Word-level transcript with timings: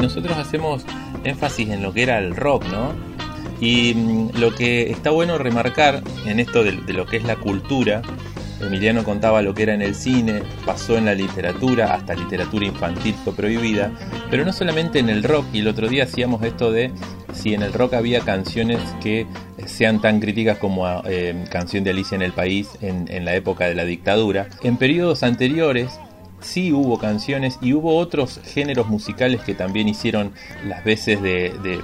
Nosotros 0.00 0.36
hacemos 0.38 0.84
énfasis 1.24 1.68
en 1.68 1.82
lo 1.82 1.92
que 1.92 2.02
era 2.02 2.18
el 2.18 2.34
rock, 2.34 2.64
¿no? 2.66 2.92
Y 3.60 3.94
mm, 3.94 4.30
lo 4.38 4.54
que 4.54 4.90
está 4.90 5.10
bueno 5.10 5.38
remarcar 5.38 6.02
en 6.24 6.40
esto 6.40 6.64
de, 6.64 6.72
lo 6.72 7.06
que 7.06 7.18
es 7.18 7.24
la 7.24 7.36
cultura, 7.36 8.02
Emiliano 8.60 9.04
contaba 9.04 9.42
lo 9.42 9.54
que 9.54 9.64
era 9.64 9.74
en 9.74 9.82
el 9.82 9.94
cine, 9.94 10.42
pasó 10.64 10.96
en 10.96 11.04
la 11.04 11.14
literatura, 11.14 11.94
hasta 11.94 12.14
literatura 12.14 12.66
infantil 12.66 13.14
fue 13.22 13.34
prohibida, 13.34 13.90
pero 14.30 14.44
no 14.44 14.52
solamente 14.52 14.98
en 14.98 15.08
el 15.08 15.22
rock, 15.22 15.46
y 15.52 15.60
el 15.60 15.68
otro 15.68 15.88
día 15.88 16.04
hacíamos 16.04 16.42
esto 16.42 16.72
de 16.72 16.90
si 17.34 17.54
en 17.54 17.62
el 17.62 17.72
rock 17.72 17.94
había 17.94 18.20
canciones 18.20 18.80
que 19.02 19.26
sean 19.66 20.00
tan 20.00 20.20
críticas 20.20 20.58
como 20.58 20.86
eh, 21.06 21.44
Canción 21.50 21.84
de 21.84 21.90
Alicia 21.90 22.16
en 22.16 22.22
el 22.22 22.32
País 22.32 22.70
en, 22.80 23.24
la 23.24 23.34
época 23.34 23.66
de 23.66 23.74
la 23.74 23.84
dictadura. 23.84 24.48
En 24.62 24.76
periodos 24.76 25.22
anteriores 25.22 26.00
sí 26.40 26.72
hubo 26.72 26.98
canciones 26.98 27.58
y 27.60 27.72
hubo 27.72 27.96
otros 27.96 28.40
géneros 28.44 28.88
musicales 28.88 29.40
que 29.42 29.54
también 29.54 29.88
hicieron 29.88 30.32
las 30.66 30.84
veces 30.84 31.20
de, 31.22 31.80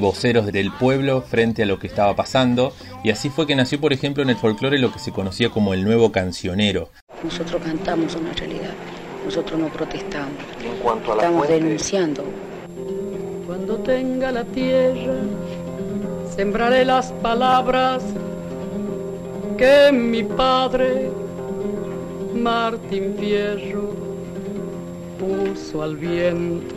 voceros 0.00 0.46
del 0.46 0.72
pueblo 0.72 1.22
frente 1.22 1.62
a 1.62 1.66
lo 1.66 1.78
que 1.78 1.86
estaba 1.86 2.14
pasando. 2.16 2.72
Y 3.02 3.10
así 3.10 3.28
fue 3.28 3.46
que 3.46 3.54
nació, 3.54 3.80
por 3.80 3.92
ejemplo, 3.92 4.22
en 4.22 4.30
el 4.30 4.36
folclore 4.36 4.78
lo 4.78 4.92
que 4.92 4.98
se 4.98 5.12
conocía 5.12 5.50
como 5.50 5.74
el 5.74 5.84
nuevo 5.84 6.10
cancionero. 6.10 6.90
Nosotros 7.22 7.62
cantamos 7.62 8.14
una 8.16 8.32
realidad, 8.32 8.74
nosotros 9.24 9.58
no 9.58 9.68
protestamos. 9.68 10.32
Estamos 11.12 11.48
denunciando. 11.48 12.24
Cuando 13.46 13.76
tenga 13.78 14.32
la 14.32 14.44
tierra, 14.44 15.14
sembraré 16.34 16.84
las 16.84 17.12
palabras 17.12 18.02
que 19.56 19.92
mi 19.92 20.24
padre 20.24 21.10
Martín 22.34 23.14
Fierro 23.18 23.94
puso 25.18 25.82
al 25.82 25.96
viento. 25.96 26.74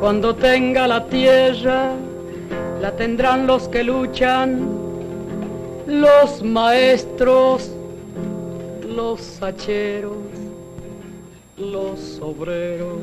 Cuando 0.00 0.34
tenga 0.34 0.88
la 0.88 1.04
tierra, 1.04 1.92
la 2.80 2.96
tendrán 2.96 3.46
los 3.46 3.68
que 3.68 3.84
luchan, 3.84 4.66
los 5.86 6.42
maestros, 6.42 7.70
los 8.88 9.42
hacheros, 9.42 10.16
los 11.58 12.18
obreros. 12.22 12.98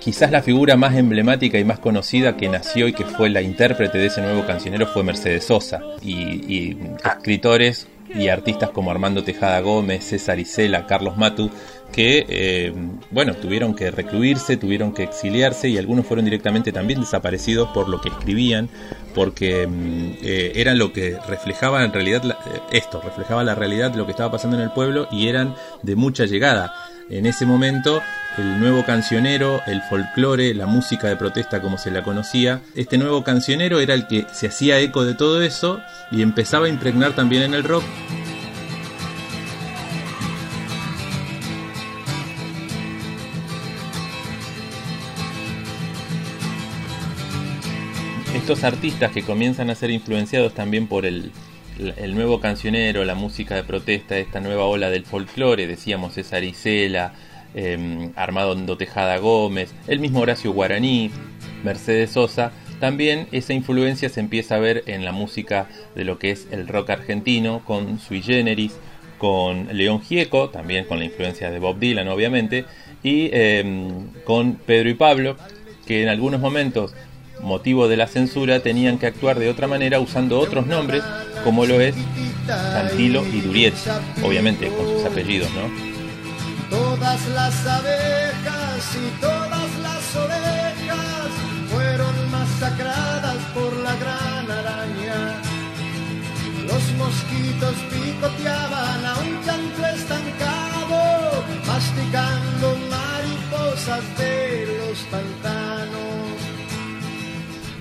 Quizás 0.00 0.30
la 0.30 0.40
figura 0.40 0.76
más 0.76 0.96
emblemática 0.96 1.58
y 1.58 1.64
más 1.64 1.78
conocida 1.78 2.38
que 2.38 2.48
nació 2.48 2.88
y 2.88 2.94
que 2.94 3.04
fue 3.04 3.28
la 3.28 3.42
intérprete 3.42 3.98
de 3.98 4.06
ese 4.06 4.22
nuevo 4.22 4.46
cancionero 4.46 4.86
fue 4.86 5.02
Mercedes 5.02 5.44
Sosa. 5.44 5.82
Y, 6.00 6.78
escritores 7.04 7.86
y 8.16 8.28
artistas 8.28 8.70
como 8.70 8.90
Armando 8.90 9.24
Tejada 9.24 9.60
Gómez, 9.60 10.04
César 10.04 10.38
Isela, 10.38 10.86
Carlos 10.86 11.16
Matu, 11.16 11.50
que 11.92 12.26
eh, 12.28 12.72
bueno, 13.10 13.34
tuvieron 13.34 13.74
que 13.74 13.90
recluirse, 13.90 14.56
tuvieron 14.56 14.92
que 14.92 15.04
exiliarse 15.04 15.68
y 15.68 15.78
algunos 15.78 16.06
fueron 16.06 16.24
directamente 16.24 16.72
también 16.72 17.00
desaparecidos 17.00 17.68
por 17.68 17.88
lo 17.88 18.00
que 18.00 18.08
escribían, 18.08 18.68
porque 19.14 19.66
mm, 19.66 20.18
eh, 20.22 20.52
eran 20.56 20.78
lo 20.78 20.92
que 20.92 21.16
reflejaba 21.28 21.84
en 21.84 21.92
realidad 21.92 22.24
eh, 22.26 22.60
esto, 22.72 23.00
reflejaba 23.00 23.44
la 23.44 23.54
realidad 23.54 23.90
de 23.90 23.98
lo 23.98 24.06
que 24.06 24.12
estaba 24.12 24.30
pasando 24.30 24.56
en 24.56 24.62
el 24.62 24.72
pueblo 24.72 25.08
y 25.10 25.28
eran 25.28 25.54
de 25.82 25.96
mucha 25.96 26.26
llegada 26.26 26.72
en 27.08 27.26
ese 27.26 27.46
momento 27.46 28.02
el 28.36 28.60
nuevo 28.60 28.84
cancionero, 28.84 29.62
el 29.66 29.80
folclore, 29.82 30.54
la 30.54 30.66
música 30.66 31.08
de 31.08 31.16
protesta 31.16 31.62
como 31.62 31.78
se 31.78 31.90
la 31.90 32.02
conocía. 32.02 32.60
Este 32.74 32.98
nuevo 32.98 33.24
cancionero 33.24 33.80
era 33.80 33.94
el 33.94 34.06
que 34.06 34.26
se 34.32 34.48
hacía 34.48 34.78
eco 34.80 35.04
de 35.04 35.14
todo 35.14 35.42
eso 35.42 35.80
y 36.10 36.22
empezaba 36.22 36.66
a 36.66 36.68
impregnar 36.68 37.14
también 37.14 37.42
en 37.42 37.54
el 37.54 37.64
rock. 37.64 37.84
Estos 48.34 48.64
artistas 48.64 49.12
que 49.12 49.22
comienzan 49.22 49.70
a 49.70 49.74
ser 49.74 49.90
influenciados 49.90 50.54
también 50.54 50.86
por 50.86 51.06
el, 51.06 51.32
el 51.78 52.14
nuevo 52.14 52.40
cancionero, 52.40 53.04
la 53.04 53.14
música 53.14 53.54
de 53.54 53.64
protesta, 53.64 54.18
esta 54.18 54.40
nueva 54.40 54.64
ola 54.64 54.90
del 54.90 55.04
folclore, 55.04 55.66
decíamos 55.66 56.14
César 56.14 56.44
Isela, 56.44 57.14
eh, 57.54 58.10
Armando 58.16 58.76
Tejada 58.76 59.18
Gómez, 59.18 59.74
el 59.86 60.00
mismo 60.00 60.20
Horacio 60.20 60.52
Guaraní, 60.52 61.10
Mercedes 61.64 62.10
Sosa, 62.10 62.52
también 62.80 63.28
esa 63.32 63.54
influencia 63.54 64.08
se 64.08 64.20
empieza 64.20 64.56
a 64.56 64.58
ver 64.58 64.84
en 64.86 65.04
la 65.04 65.12
música 65.12 65.68
de 65.94 66.04
lo 66.04 66.18
que 66.18 66.30
es 66.30 66.46
el 66.50 66.68
rock 66.68 66.90
argentino, 66.90 67.62
con 67.64 67.98
Sui 67.98 68.22
Generis, 68.22 68.76
con 69.18 69.68
León 69.76 70.02
Gieco, 70.02 70.50
también 70.50 70.84
con 70.84 70.98
la 70.98 71.06
influencia 71.06 71.50
de 71.50 71.58
Bob 71.58 71.78
Dylan 71.78 72.08
obviamente, 72.08 72.66
y 73.02 73.30
em, 73.32 74.10
con 74.24 74.56
Pedro 74.56 74.90
y 74.90 74.94
Pablo, 74.94 75.36
que 75.86 76.02
en 76.02 76.08
algunos 76.08 76.40
momentos, 76.40 76.94
motivo 77.40 77.88
de 77.88 77.96
la 77.96 78.06
censura, 78.06 78.60
tenían 78.60 78.98
que 78.98 79.06
actuar 79.06 79.38
de 79.38 79.48
otra 79.48 79.66
manera 79.66 80.00
usando 80.00 80.38
otros 80.38 80.66
nombres 80.66 81.02
como 81.44 81.66
lo 81.66 81.80
es 81.80 81.94
Santilo 82.46 83.24
y 83.26 83.40
Duriet, 83.40 83.74
obviamente 84.22 84.68
con 84.68 84.86
sus 84.86 85.04
apellidos, 85.04 85.48
¿no? 85.52 85.96
Todas 86.70 87.26
las 87.28 87.66
abejas 87.66 88.96
y 88.96 89.20
todas 89.20 89.78
las 89.82 90.16
ovejas 90.16 91.28
fueron 91.70 92.30
masacradas 92.30 93.36
por 93.54 93.72
la 93.76 93.94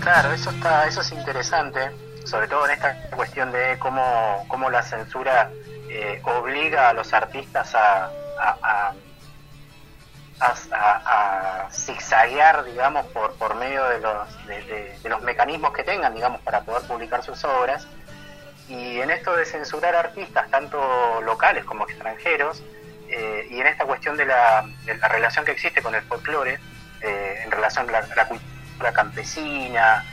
Claro, 0.06 0.32
eso 0.32 0.52
está, 0.52 0.88
eso 0.88 1.02
es 1.02 1.12
interesante 1.12 1.92
sobre 2.26 2.48
todo 2.48 2.66
en 2.66 2.72
esta 2.72 2.96
cuestión 3.12 3.52
de 3.52 3.78
cómo, 3.80 4.46
cómo 4.48 4.70
la 4.70 4.82
censura 4.82 5.52
eh, 5.90 6.22
obliga 6.24 6.90
a 6.90 6.94
los 6.94 7.14
artistas 7.14 7.74
a, 7.76 8.10
a, 8.40 8.94
a, 10.40 11.70
zigzaguear, 11.72 12.64
digamos, 12.66 13.06
por, 13.08 13.34
por 13.36 13.56
medio 13.56 13.84
de 13.86 14.00
los, 14.00 14.48
de, 14.48 15.00
los 15.04 15.22
mecanismos 15.22 15.72
que 15.72 15.84
tengan, 15.84 16.14
digamos, 16.14 16.42
para 16.42 16.62
poder 16.62 16.88
publicar 16.88 17.24
sus 17.24 17.44
obras. 17.46 17.88
Y 18.68 19.00
en 19.00 19.12
esto 19.12 19.36
de 19.36 19.46
censurar 19.46 19.96
artistas, 19.96 20.50
tanto 20.50 21.22
locales 21.22 21.64
como 21.66 21.88
extranjeros, 21.88 22.64
eh, 23.08 23.48
y 23.52 23.60
en 23.60 23.68
esta 23.68 23.86
cuestión 23.86 24.18
de 24.18 24.26
la, 24.26 24.66
de 24.86 24.98
la, 24.98 25.08
relación 25.08 25.46
que 25.46 25.52
existe 25.52 25.84
con 25.84 25.94
el 25.94 26.02
folclore, 26.02 26.60
eh, 27.02 27.42
en 27.44 27.52
relación 27.52 27.88
a 27.94 28.02
la, 28.02 28.28
cultura 28.28 28.55
campesina 28.94 30.06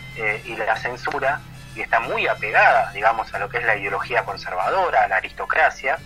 y 0.44 0.56
la 0.56 0.76
censura, 0.76 1.40
y 1.74 1.80
está 1.80 2.00
muy 2.00 2.26
apegada, 2.26 2.90
digamos, 2.92 3.32
a 3.32 3.38
lo 3.38 3.48
que 3.48 3.58
es 3.58 3.64
la 3.64 3.76
ideología 3.76 4.24
conservadora, 4.24 5.04
a 5.04 5.08
la 5.08 5.16
aristocracia. 5.16 5.98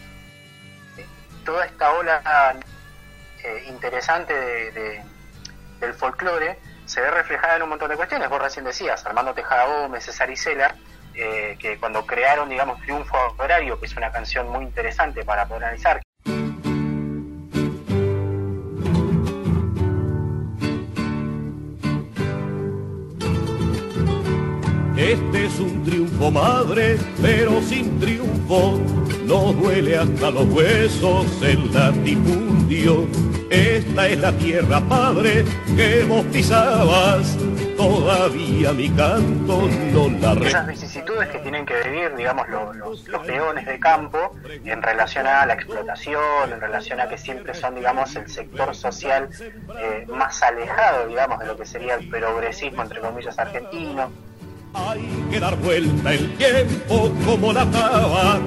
Toda 1.44 1.66
esta 1.66 1.92
ola 1.92 2.56
eh, 3.42 3.64
interesante 3.68 4.34
del 5.80 5.94
folclore 5.94 6.58
se 6.84 7.00
ve 7.00 7.10
reflejada 7.10 7.56
en 7.56 7.62
un 7.62 7.68
montón 7.70 7.90
de 7.90 7.96
cuestiones. 7.96 8.28
Vos 8.28 8.40
recién 8.40 8.64
decías, 8.64 9.04
Armando 9.06 9.34
Tejada 9.34 9.66
Gómez, 9.66 10.04
César 10.04 10.30
Isela, 10.30 10.74
eh, 11.14 11.56
que 11.58 11.78
cuando 11.78 12.06
crearon, 12.06 12.48
digamos, 12.48 12.80
Triunfo 12.82 13.16
Horario, 13.38 13.78
que 13.80 13.86
es 13.86 13.96
una 13.96 14.12
canción 14.12 14.48
muy 14.48 14.64
interesante 14.64 15.24
para 15.24 15.46
poder 15.46 15.64
analizar, 15.64 16.00
Este 25.06 25.44
es 25.44 25.60
un 25.60 25.84
triunfo 25.84 26.32
madre, 26.32 26.98
pero 27.22 27.62
sin 27.62 28.00
triunfo 28.00 28.80
no 29.24 29.52
duele 29.52 29.96
hasta 29.96 30.32
los 30.32 30.46
huesos 30.46 31.26
el 31.42 31.72
latifundio. 31.72 33.06
Esta 33.48 34.08
es 34.08 34.18
la 34.18 34.32
tierra 34.32 34.80
padre 34.80 35.44
que 35.76 36.02
vos 36.08 36.26
todavía 37.76 38.72
mi 38.72 38.90
canto 38.90 39.68
no 39.92 40.08
la 40.08 40.44
Esas 40.44 40.66
vicisitudes 40.66 41.28
que 41.28 41.38
tienen 41.38 41.64
que 41.64 41.80
vivir, 41.84 42.16
digamos, 42.16 42.48
los, 42.48 43.06
los, 43.06 43.24
peones 43.24 43.64
de 43.64 43.78
campo 43.78 44.36
en 44.64 44.82
relación 44.82 45.28
a 45.28 45.46
la 45.46 45.54
explotación, 45.54 46.52
en 46.52 46.60
relación 46.60 46.98
a 46.98 47.08
que 47.08 47.16
siempre 47.16 47.54
son, 47.54 47.76
digamos, 47.76 48.16
el 48.16 48.28
sector 48.28 48.74
social 48.74 49.28
eh, 49.78 50.04
más 50.08 50.42
alejado, 50.42 51.06
digamos, 51.06 51.38
de 51.38 51.46
lo 51.46 51.56
que 51.56 51.64
sería 51.64 51.94
el 51.94 52.08
progresismo, 52.08 52.82
entre 52.82 53.00
comillas, 53.00 53.38
argentino 53.38 54.10
hay 54.74 55.28
que 55.30 55.40
dar 55.40 55.56
vuelta 55.56 56.12
el 56.12 56.36
tiempo 56.36 57.10
como 57.24 57.52
la 57.52 57.64
taba, 57.70 58.38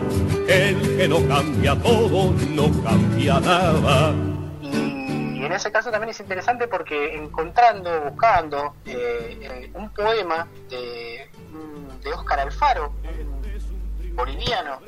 el 0.48 0.98
que 0.98 1.08
no 1.08 1.28
cambia 1.28 1.76
todo 1.76 2.34
no 2.50 2.84
cambia 2.84 3.40
nada. 3.40 4.14
Y 4.62 5.46
en 5.46 5.52
ese 5.52 5.72
caso 5.72 5.90
también 5.90 6.10
es 6.10 6.20
interesante 6.20 6.68
porque 6.68 7.16
encontrando, 7.16 8.02
buscando 8.02 8.76
eh, 8.86 9.72
un 9.74 9.90
poema 9.92 10.48
de, 10.70 11.30
de 12.04 12.14
Óscar 12.14 12.42
Alfaro, 12.42 12.94
boliviano, 14.14 14.80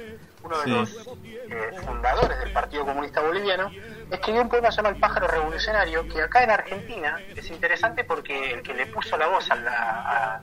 uno 0.44 0.60
de 0.60 0.68
los 0.68 1.08
eh, 1.24 1.72
fundadores 1.86 2.40
del 2.40 2.52
Partido 2.52 2.86
Comunista 2.86 3.22
Boliviano, 3.22 3.72
escribió 4.10 4.42
un 4.42 4.50
poema 4.50 4.70
llamado 4.70 4.96
El 4.96 5.00
pájaro 5.00 5.28
revolucionario, 5.28 6.08
que 6.08 6.22
acá 6.22 6.44
en 6.44 6.52
Argentina 6.52 7.20
es 7.36 7.50
interesante 7.50 8.04
porque 8.04 8.54
el 8.54 8.62
que 8.62 8.74
le 8.74 8.88
puso 8.88 9.18
la 9.18 9.28
voz 9.28 9.50
a 9.52 9.56
la, 9.56 9.72
a, 9.72 10.42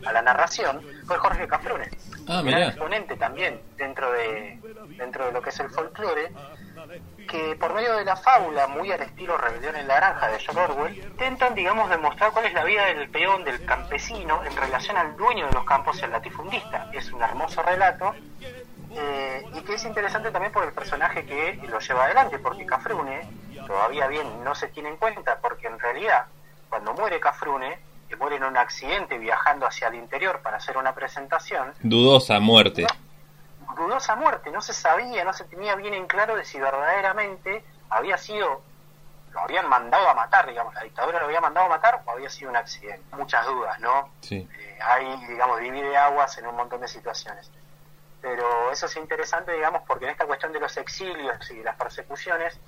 la 0.00 0.22
narración 0.22 0.80
fue 1.06 1.16
Jorge 1.16 1.48
Cafrune, 1.48 1.88
ah, 2.28 2.40
un 2.40 2.48
exponente 2.48 3.16
también 3.16 3.60
dentro 3.76 4.12
de, 4.12 4.58
dentro 4.96 5.26
de 5.26 5.32
lo 5.32 5.42
que 5.42 5.50
es 5.50 5.60
el 5.60 5.70
folclore, 5.70 6.32
que 7.28 7.56
por 7.56 7.74
medio 7.74 7.96
de 7.96 8.04
la 8.04 8.16
fábula, 8.16 8.66
muy 8.68 8.92
al 8.92 9.02
estilo 9.02 9.36
Rebelión 9.36 9.76
en 9.76 9.88
la 9.88 9.94
Naranja 10.00 10.28
de 10.28 10.38
George 10.38 10.60
Orwell, 10.60 10.96
intentan, 10.96 11.54
digamos, 11.54 11.90
demostrar 11.90 12.30
cuál 12.32 12.46
es 12.46 12.54
la 12.54 12.64
vida 12.64 12.84
del 12.86 13.08
peón, 13.08 13.44
del 13.44 13.64
campesino, 13.64 14.44
en 14.44 14.56
relación 14.56 14.96
al 14.96 15.16
dueño 15.16 15.46
de 15.46 15.52
los 15.52 15.64
campos 15.64 15.98
y 15.98 16.04
al 16.04 16.12
latifundista. 16.12 16.90
Es 16.92 17.10
un 17.12 17.22
hermoso 17.22 17.62
relato 17.62 18.14
eh, 18.92 19.44
y 19.54 19.60
que 19.62 19.74
es 19.74 19.84
interesante 19.84 20.30
también 20.30 20.52
por 20.52 20.64
el 20.64 20.72
personaje 20.72 21.26
que 21.26 21.60
lo 21.68 21.80
lleva 21.80 22.04
adelante, 22.04 22.38
porque 22.38 22.64
Cafrune 22.64 23.28
todavía 23.66 24.06
bien 24.06 24.44
no 24.44 24.54
se 24.54 24.68
tiene 24.68 24.90
en 24.90 24.96
cuenta, 24.96 25.38
porque 25.40 25.66
en 25.66 25.78
realidad 25.80 26.26
cuando 26.68 26.94
muere 26.94 27.20
Cafrune, 27.20 27.78
que 28.08 28.16
muere 28.16 28.36
en 28.36 28.44
un 28.44 28.56
accidente 28.56 29.18
viajando 29.18 29.66
hacia 29.66 29.88
el 29.88 29.94
interior 29.94 30.40
para 30.40 30.58
hacer 30.58 30.76
una 30.76 30.94
presentación. 30.94 31.74
Dudosa 31.80 32.38
muerte. 32.40 32.86
dudosa 33.76 34.16
muerte, 34.16 34.50
no 34.50 34.60
se 34.60 34.72
sabía, 34.72 35.24
no 35.24 35.32
se 35.32 35.44
tenía 35.44 35.74
bien 35.74 35.94
en 35.94 36.06
claro 36.06 36.36
de 36.36 36.44
si 36.44 36.58
verdaderamente 36.58 37.64
había 37.90 38.16
sido, 38.16 38.62
lo 39.32 39.40
habían 39.40 39.68
mandado 39.68 40.08
a 40.08 40.14
matar, 40.14 40.46
digamos, 40.46 40.74
la 40.74 40.82
dictadura 40.82 41.20
lo 41.20 41.26
había 41.26 41.40
mandado 41.40 41.66
a 41.66 41.70
matar 41.70 42.02
o 42.06 42.10
había 42.12 42.30
sido 42.30 42.50
un 42.50 42.56
accidente. 42.56 43.02
Muchas 43.16 43.44
dudas, 43.46 43.78
¿no? 43.80 44.10
Sí. 44.20 44.48
Eh, 44.58 44.78
hay, 44.80 45.26
digamos, 45.26 45.60
divide 45.60 45.96
aguas 45.96 46.38
en 46.38 46.46
un 46.46 46.56
montón 46.56 46.80
de 46.80 46.88
situaciones 46.88 47.50
pero 48.26 48.72
eso 48.72 48.86
es 48.86 48.96
interesante, 48.96 49.52
digamos, 49.52 49.82
porque 49.86 50.06
en 50.06 50.10
esta 50.10 50.26
cuestión 50.26 50.52
de 50.52 50.58
los 50.58 50.76
exilios 50.76 51.48
y 51.52 51.62
las 51.62 51.76
persecuciones, 51.76 52.58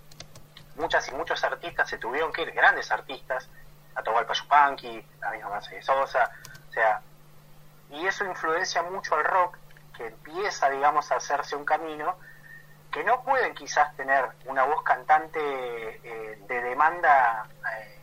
muchas 0.76 1.08
y 1.08 1.14
muchos 1.16 1.42
artistas 1.42 1.88
se 1.88 1.98
tuvieron 1.98 2.32
que 2.32 2.42
ir, 2.42 2.52
grandes 2.52 2.92
artistas, 2.92 3.48
Atahualpa 3.98 4.32
Yupanqui, 4.32 5.04
la 5.20 5.30
misma 5.30 5.50
Mercedes 5.50 5.84
Sosa, 5.84 6.30
o 6.68 6.72
sea, 6.72 7.00
y 7.90 8.06
eso 8.06 8.24
influencia 8.24 8.82
mucho 8.82 9.16
al 9.16 9.24
rock, 9.24 9.58
que 9.96 10.06
empieza, 10.06 10.70
digamos, 10.70 11.10
a 11.10 11.16
hacerse 11.16 11.56
un 11.56 11.64
camino, 11.64 12.16
que 12.92 13.02
no 13.04 13.22
pueden 13.22 13.54
quizás 13.54 13.94
tener 13.96 14.24
una 14.46 14.64
voz 14.64 14.82
cantante 14.82 15.40
eh, 15.40 16.38
de 16.46 16.62
demanda, 16.62 17.46
eh, 17.76 17.98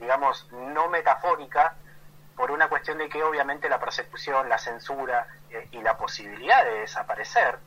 digamos, 0.00 0.50
no 0.52 0.88
metafórica, 0.88 1.74
por 2.34 2.50
una 2.50 2.68
cuestión 2.68 2.98
de 2.98 3.08
que 3.08 3.22
obviamente 3.22 3.68
la 3.68 3.78
persecución, 3.78 4.48
la 4.48 4.58
censura 4.58 5.26
eh, 5.50 5.68
y 5.72 5.82
la 5.82 5.96
posibilidad 5.96 6.64
de 6.64 6.80
desaparecer 6.80 7.58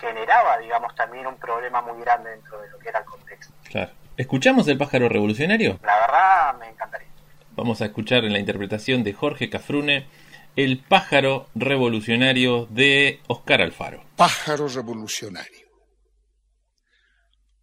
generaba, 0.00 0.58
digamos, 0.58 0.94
también 0.94 1.26
un 1.26 1.38
problema 1.38 1.80
muy 1.80 2.00
grande 2.00 2.30
dentro 2.30 2.60
de 2.60 2.68
lo 2.70 2.78
que 2.78 2.88
era 2.88 3.00
el 3.00 3.04
contexto. 3.04 3.52
Claro. 3.68 3.90
¿Escuchamos 4.18 4.66
el 4.66 4.76
pájaro 4.76 5.08
revolucionario? 5.08 5.78
La 5.84 6.00
verdad, 6.00 6.58
me 6.58 6.68
encantaría. 6.68 7.06
Vamos 7.52 7.80
a 7.80 7.84
escuchar 7.84 8.24
en 8.24 8.32
la 8.32 8.40
interpretación 8.40 9.04
de 9.04 9.12
Jorge 9.12 9.48
Cafrune 9.48 10.08
el 10.56 10.82
pájaro 10.82 11.48
revolucionario 11.54 12.66
de 12.68 13.20
Oscar 13.28 13.62
Alfaro. 13.62 14.02
Pájaro 14.16 14.66
revolucionario. 14.66 15.68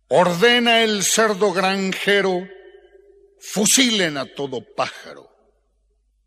Ordena 0.08 0.82
el 0.82 1.04
cerdo 1.04 1.52
granjero, 1.52 2.48
fusilen 3.38 4.16
a 4.16 4.26
todo 4.26 4.62
pájaro 4.78 5.30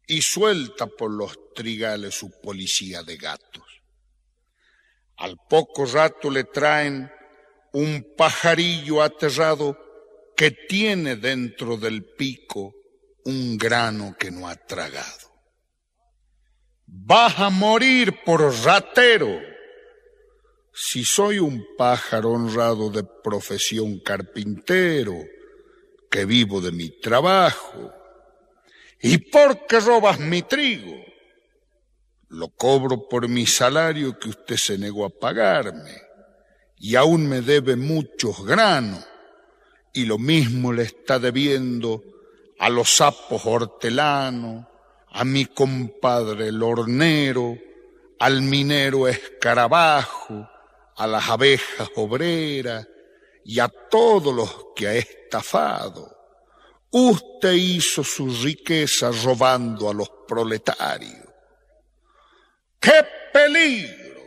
y 0.06 0.20
suelta 0.20 0.88
por 0.88 1.10
los 1.10 1.54
trigales 1.54 2.14
su 2.14 2.38
policía 2.42 3.02
de 3.02 3.16
gatos. 3.16 3.64
Al 5.16 5.38
poco 5.48 5.86
rato 5.86 6.30
le 6.30 6.44
traen 6.44 7.10
un 7.72 8.14
pajarillo 8.14 9.02
aterrado 9.02 9.87
que 10.38 10.52
tiene 10.52 11.16
dentro 11.16 11.76
del 11.76 12.04
pico 12.04 12.72
un 13.24 13.58
grano 13.58 14.14
que 14.16 14.30
no 14.30 14.48
ha 14.48 14.54
tragado. 14.54 15.32
Vas 16.86 17.40
a 17.40 17.50
morir 17.50 18.22
por 18.24 18.40
ratero. 18.64 19.40
Si 20.72 21.02
soy 21.02 21.40
un 21.40 21.66
pájaro 21.76 22.30
honrado 22.30 22.88
de 22.88 23.02
profesión 23.02 23.98
carpintero, 23.98 25.16
que 26.08 26.24
vivo 26.24 26.60
de 26.60 26.70
mi 26.70 26.88
trabajo, 27.00 27.92
¿Y 29.00 29.18
por 29.18 29.66
qué 29.66 29.78
robas 29.78 30.18
mi 30.18 30.42
trigo? 30.42 30.96
Lo 32.28 32.48
cobro 32.48 33.08
por 33.08 33.28
mi 33.28 33.46
salario 33.46 34.18
que 34.18 34.28
usted 34.28 34.56
se 34.56 34.76
negó 34.76 35.04
a 35.04 35.10
pagarme 35.10 36.02
y 36.76 36.96
aún 36.96 37.28
me 37.28 37.40
debe 37.40 37.76
muchos 37.76 38.44
granos 38.44 39.06
y 39.98 40.04
lo 40.04 40.18
mismo 40.18 40.72
le 40.72 40.84
está 40.84 41.18
debiendo 41.18 42.02
a 42.58 42.68
los 42.68 42.96
sapos 42.96 43.42
hortelanos, 43.44 44.64
a 45.10 45.24
mi 45.24 45.46
compadre 45.46 46.48
el 46.48 46.62
hornero, 46.62 47.58
al 48.20 48.42
minero 48.42 49.08
escarabajo, 49.08 50.48
a 50.96 51.06
las 51.06 51.28
abejas 51.28 51.90
obreras 51.96 52.86
y 53.44 53.58
a 53.58 53.68
todos 53.68 54.34
los 54.34 54.66
que 54.76 54.86
ha 54.88 54.94
estafado 54.94 56.18
Usted 56.90 57.52
hizo 57.52 58.02
su 58.02 58.30
riqueza 58.42 59.10
robando 59.10 59.90
a 59.90 59.94
los 59.94 60.08
proletarios. 60.26 61.26
¡Qué 62.80 63.04
peligro! 63.32 64.22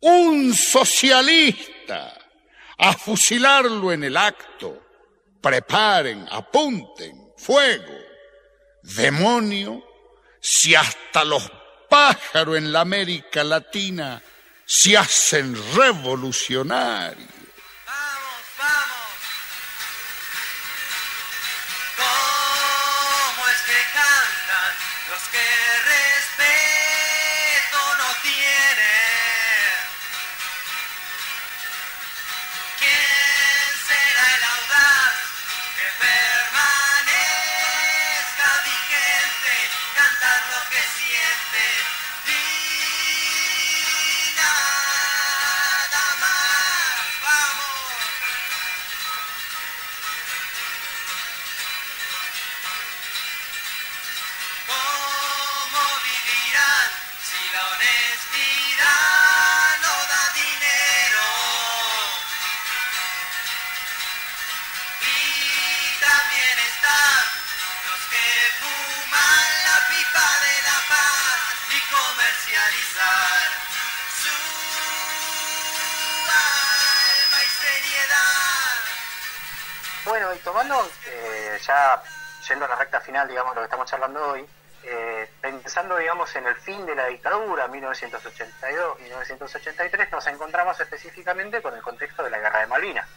Un 0.00 0.54
socialista 0.54 2.25
a 2.78 2.92
fusilarlo 2.92 3.92
en 3.92 4.04
el 4.04 4.16
acto. 4.16 4.82
Preparen, 5.40 6.26
apunten, 6.30 7.32
fuego. 7.36 7.94
Demonio, 8.82 9.82
si 10.40 10.74
hasta 10.74 11.24
los 11.24 11.50
pájaros 11.88 12.56
en 12.56 12.72
la 12.72 12.80
América 12.80 13.42
Latina 13.44 14.22
se 14.64 14.96
hacen 14.96 15.56
revolucionarios. 15.74 17.36
Bueno, 80.06 80.32
y 80.32 80.38
tomando, 80.38 80.88
eh, 81.06 81.58
ya 81.66 82.00
yendo 82.48 82.64
a 82.64 82.68
la 82.68 82.76
recta 82.76 83.00
final, 83.00 83.26
digamos, 83.26 83.56
lo 83.56 83.62
que 83.62 83.64
estamos 83.64 83.90
charlando 83.90 84.24
hoy, 84.28 84.46
eh, 84.84 85.28
pensando, 85.40 85.96
digamos, 85.96 86.36
en 86.36 86.46
el 86.46 86.54
fin 86.54 86.86
de 86.86 86.94
la 86.94 87.06
dictadura, 87.06 87.66
1982-1983, 87.66 90.10
nos 90.12 90.24
encontramos 90.28 90.78
específicamente 90.78 91.60
con 91.60 91.74
el 91.74 91.82
contexto 91.82 92.22
de 92.22 92.30
la 92.30 92.38
Guerra 92.38 92.60
de 92.60 92.68
Malvinas, 92.68 93.08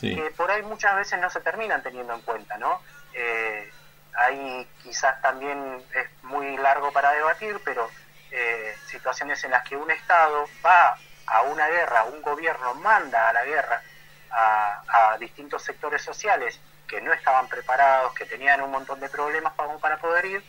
que 0.00 0.32
por 0.34 0.50
ahí 0.50 0.62
muchas 0.62 0.96
veces 0.96 1.20
no 1.20 1.28
se 1.28 1.40
terminan 1.40 1.82
teniendo 1.82 2.14
en 2.14 2.22
cuenta, 2.22 2.56
¿no? 2.56 2.80
Eh, 3.12 3.70
ahí 4.14 4.66
quizás 4.82 5.20
también 5.20 5.84
es 5.94 6.08
muy 6.22 6.56
largo 6.56 6.90
para 6.90 7.12
debatir, 7.12 7.60
pero 7.66 7.90
eh, 8.30 8.76
situaciones 8.86 9.42
en 9.44 9.50
las 9.50 9.62
que 9.64 9.76
un 9.76 9.90
Estado 9.90 10.48
va 10.64 10.96
a 11.26 11.42
una 11.42 11.68
guerra, 11.68 12.04
un 12.04 12.22
gobierno 12.22 12.74
manda 12.74 13.28
a 13.28 13.32
la 13.32 13.44
guerra, 13.44 13.82
a, 14.30 15.16
distintos 15.18 15.62
sectores 15.62 16.02
sociales 16.02 16.60
que 16.88 17.00
no 17.00 17.12
estaban 17.12 17.48
preparados, 17.48 18.14
que 18.14 18.24
tenían 18.24 18.62
un 18.62 18.70
montón 18.70 19.00
de 19.00 19.08
problemas 19.08 19.52
para, 19.54 19.76
para 19.78 19.96
poder 19.98 20.24
ir. 20.24 20.44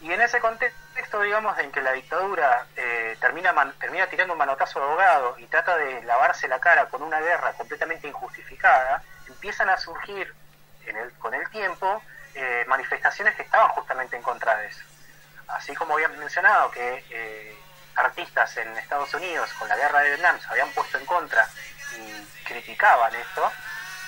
Y 0.00 0.12
en 0.12 0.20
ese 0.20 0.40
contexto, 0.40 1.20
digamos, 1.20 1.58
en 1.58 1.70
que 1.72 1.82
la 1.82 1.92
dictadura 1.92 2.66
eh, 2.76 3.16
termina, 3.20 3.52
termina 3.78 4.06
tirando 4.06 4.32
un 4.32 4.38
manotazo 4.38 4.78
de 4.78 4.86
abogado 4.86 5.38
y 5.38 5.46
trata 5.46 5.76
de 5.76 6.02
lavarse 6.04 6.48
la 6.48 6.58
cara 6.58 6.86
con 6.86 7.02
una 7.02 7.20
guerra 7.20 7.52
completamente 7.52 8.08
injustificada, 8.08 9.02
empiezan 9.26 9.68
a 9.68 9.76
surgir 9.76 10.32
con 11.18 11.34
el 11.34 11.48
tiempo 11.50 12.02
eh, 12.34 12.64
manifestaciones 12.68 13.34
que 13.34 13.42
estaban 13.42 13.68
justamente 13.70 14.16
en 14.16 14.22
contra 14.22 14.56
de 14.56 14.68
eso. 14.68 14.84
Así 15.54 15.74
como 15.74 15.94
habían 15.94 16.18
mencionado 16.18 16.70
que 16.70 17.04
eh, 17.10 17.56
artistas 17.96 18.56
en 18.56 18.76
Estados 18.78 19.12
Unidos 19.14 19.50
con 19.58 19.68
la 19.68 19.76
guerra 19.76 20.00
de 20.00 20.10
Vietnam 20.10 20.38
se 20.40 20.48
habían 20.48 20.70
puesto 20.70 20.98
en 20.98 21.06
contra 21.06 21.48
y 21.96 22.44
criticaban 22.44 23.14
esto, 23.14 23.52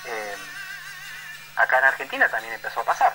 eh, 0.06 0.36
acá 1.56 1.78
en 1.78 1.84
Argentina 1.84 2.28
también 2.28 2.54
empezó 2.54 2.80
a 2.80 2.84
pasar. 2.84 3.12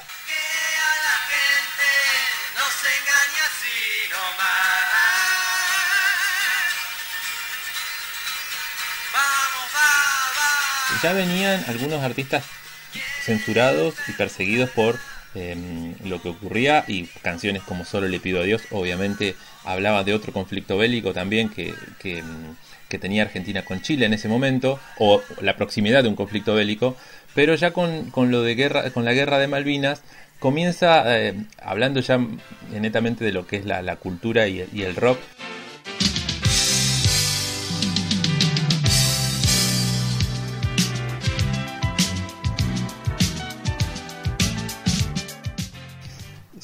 Ya 11.04 11.14
venían 11.14 11.64
algunos 11.68 12.04
artistas 12.04 12.44
censurados 13.22 13.94
y 14.08 14.14
perseguidos 14.14 14.72
por 14.72 15.00
em, 15.38 15.94
lo 16.06 16.22
que 16.22 16.30
ocurría 16.30 16.84
y 16.88 17.06
canciones 17.22 17.64
como 17.64 17.86
Solo 17.86 18.08
le 18.08 18.20
pido 18.20 18.42
a 18.42 18.44
Dios 18.44 18.64
obviamente 18.72 19.36
hablaba 19.64 20.04
de 20.04 20.14
otro 20.14 20.34
conflicto 20.34 20.78
bélico 20.78 21.14
también 21.14 21.50
que, 21.50 21.74
que, 22.00 22.20
em, 22.20 22.56
tenía 23.00 23.24
Argentina 23.24 23.64
con 23.64 23.82
Chile 23.82 24.06
en 24.06 24.14
ese 24.14 24.30
momento 24.30 24.80
o 24.98 25.22
la 25.42 25.58
proximidad 25.58 26.04
de 26.04 26.10
un 26.10 26.16
conflicto 26.16 26.56
bélico 26.56 26.96
pero 27.36 27.54
ya 27.56 27.72
con, 27.72 28.10
con 28.12 28.32
lo 28.32 28.42
de 28.42 28.56
guerra 28.56 28.90
con 28.92 29.06
la 29.06 29.14
guerra 29.14 29.40
de 29.40 29.48
Malvinas 29.48 30.02
comienza 30.40 31.04
eh, 31.18 31.34
hablando 31.62 32.00
ya 32.00 32.20
netamente 32.72 33.26
de 33.26 33.34
lo 33.34 33.46
que 33.46 33.58
es 33.58 33.66
la, 33.66 33.96
cultura 33.98 34.48
y 34.48 34.62
el 34.74 34.96
rock 34.96 35.20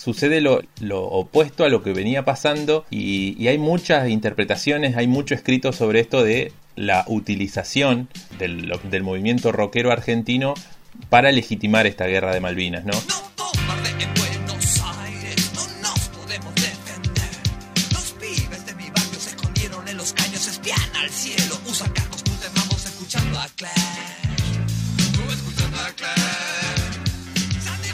sucede 0.03 0.41
lo, 0.41 0.61
opuesto 0.91 1.63
a 1.63 1.69
lo 1.69 1.81
que 1.81 1.93
venía 1.93 2.25
pasando 2.25 2.85
y, 2.89 3.47
hay 3.47 3.57
muchas 3.57 4.09
interpretaciones, 4.09 4.97
hay 4.97 5.07
mucho 5.07 5.33
escrito 5.33 5.71
sobre 5.71 6.01
esto 6.01 6.23
de 6.23 6.51
la 6.75 7.05
utilización 7.07 8.09
del, 8.37 8.73
del 8.89 9.03
movimiento 9.03 9.51
rockero 9.51 9.91
argentino 9.91 10.55
para 11.09 11.31
legitimar 11.31 11.87
esta 11.87 12.05
guerra 12.05 12.33
de 12.33 12.41
Malvinas, 12.41 12.83
¿no? 12.83 12.93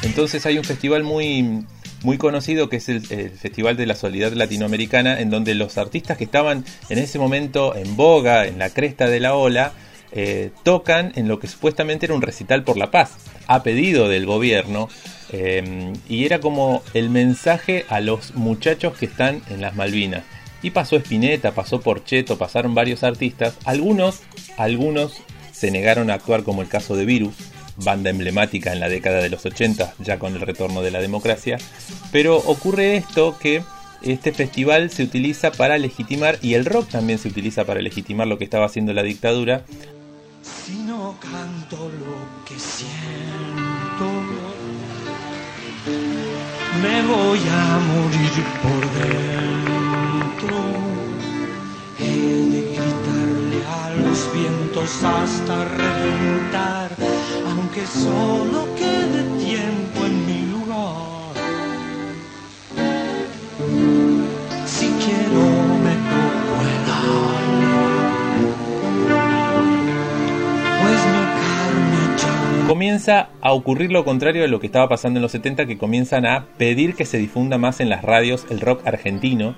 Entonces 0.02 0.46
hay 0.46 0.58
un 0.58 0.64
festival 0.64 1.04
muy 1.04 1.66
muy 2.04 2.18
conocido 2.18 2.70
que 2.70 2.78
es 2.78 2.90
el, 2.90 3.02
Festival 3.02 3.78
de 3.78 3.86
la 3.86 3.96
Solidaridad 3.96 4.38
Latinoamericana, 4.38 5.20
en 5.20 5.30
donde 5.30 5.56
los 5.56 5.78
artistas 5.78 6.18
que 6.18 6.24
estaban 6.24 6.66
en 6.90 6.98
ese 6.98 7.20
momento 7.20 7.76
en 7.76 7.96
boga, 7.96 8.46
en 8.48 8.60
la 8.60 8.70
cresta 8.70 9.08
de 9.08 9.20
la 9.20 9.36
ola, 9.36 9.74
eh, 10.12 10.52
tocan 10.64 11.12
en 11.16 11.28
lo 11.28 11.40
que 11.40 11.48
supuestamente 11.48 12.06
era 12.06 12.16
un 12.16 12.22
recital 12.22 12.64
por 12.64 12.78
la 12.78 12.90
paz, 12.90 13.18
a 13.48 13.64
pedido 13.64 14.08
del 14.10 14.26
gobierno, 14.26 14.90
eh, 15.32 15.94
y 16.08 16.26
era 16.26 16.40
como 16.40 16.82
el 16.94 17.10
mensaje 17.10 17.86
a 17.90 18.00
los 18.00 18.34
muchachos 18.36 18.98
que 18.98 19.06
están 19.06 19.42
en 19.50 19.62
las 19.62 19.76
Malvinas. 19.76 20.24
Y 20.62 20.72
pasó 20.72 20.98
Spinetta, 20.98 21.52
pasó 21.52 21.80
Porcheto, 21.80 22.38
pasaron 22.38 22.74
varios 22.74 23.04
artistas, 23.04 23.56
algunos, 23.66 24.22
algunos 24.58 25.22
se 25.52 25.72
negaron 25.72 26.10
a 26.10 26.16
actuar 26.16 26.44
como 26.44 26.62
el 26.62 26.68
caso 26.68 26.96
de 26.96 27.06
Virus, 27.06 27.36
banda 27.84 28.10
emblemática 28.10 28.74
en 28.74 28.80
la 28.80 28.90
década 28.90 29.22
de 29.22 29.30
los 29.30 29.46
80, 29.46 29.96
ya 30.00 30.20
con 30.20 30.34
el 30.36 30.42
retorno 30.42 30.82
de 30.82 30.92
la 30.92 31.02
democracia. 31.02 31.58
Pero 32.12 32.38
ocurre 32.38 32.98
esto 32.98 33.38
que 33.38 33.64
este 34.02 34.32
festival 34.32 34.90
se 34.90 35.04
utiliza 35.04 35.52
para 35.52 35.78
legitimar, 35.78 36.40
y 36.42 36.54
el 36.54 36.66
rock 36.66 36.90
también 36.90 37.20
se 37.20 37.28
utiliza 37.28 37.66
para 37.66 37.82
legitimar 37.82 38.28
lo 38.28 38.38
que 38.38 38.44
estaba 38.46 38.66
haciendo 38.66 38.94
la 38.94 39.04
dictadura. 39.04 39.64
Si 40.42 40.74
no 40.74 41.16
canto 41.20 41.78
lo 41.90 42.46
que 42.46 42.60
siento, 42.60 44.06
me 46.82 47.02
voy 47.04 47.40
a 47.40 47.80
morir 47.80 48.44
por 48.62 48.82
dentro. 48.94 49.60
Los 54.20 54.34
vientos 54.34 55.04
hasta 55.04 55.66
reventar 55.66 56.92
aunque 57.48 57.86
solo 57.86 58.68
quede 58.76 59.24
tiempo 59.46 60.06
en 60.06 60.26
mi 60.26 60.42
lugar. 60.52 61.36
Si 64.66 64.88
quiero 64.88 65.42
me 65.84 65.96
pues 70.82 71.02
mi 72.62 72.68
Comienza 72.68 73.30
a 73.42 73.54
ocurrir 73.54 73.92
lo 73.92 74.06
contrario 74.06 74.42
de 74.42 74.48
lo 74.48 74.60
que 74.60 74.68
estaba 74.68 74.90
pasando 74.90 75.18
en 75.18 75.24
los 75.24 75.32
70, 75.32 75.66
que 75.66 75.78
comienzan 75.78 76.26
a 76.26 76.46
pedir 76.58 76.96
que 76.96 77.06
se 77.06 77.18
difunda 77.18 77.58
más 77.58 77.80
en 77.80 77.90
las 77.90 78.04
radios 78.04 78.46
el 78.50 78.60
rock 78.60 78.86
argentino 78.86 79.56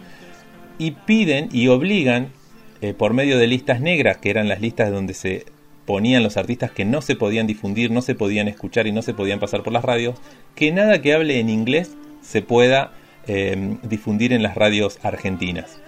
y 0.77 0.91
piden 0.91 1.49
y 1.51 1.67
obligan 1.67 2.31
eh, 2.81 2.93
por 2.93 3.13
medio 3.13 3.37
de 3.37 3.47
listas 3.47 3.79
negras, 3.81 4.17
que 4.17 4.29
eran 4.29 4.47
las 4.47 4.61
listas 4.61 4.91
donde 4.91 5.13
se 5.13 5.45
ponían 5.85 6.23
los 6.23 6.37
artistas 6.37 6.71
que 6.71 6.85
no 6.85 7.01
se 7.01 7.15
podían 7.15 7.47
difundir, 7.47 7.91
no 7.91 8.01
se 8.01 8.15
podían 8.15 8.47
escuchar 8.47 8.87
y 8.87 8.91
no 8.91 9.01
se 9.01 9.13
podían 9.13 9.39
pasar 9.39 9.63
por 9.63 9.73
las 9.73 9.83
radios, 9.83 10.19
que 10.55 10.71
nada 10.71 11.01
que 11.01 11.13
hable 11.13 11.39
en 11.39 11.49
inglés 11.49 11.95
se 12.21 12.41
pueda 12.41 12.93
eh, 13.27 13.77
difundir 13.83 14.33
en 14.33 14.43
las 14.43 14.55
radios 14.55 14.99
argentinas. 15.03 15.81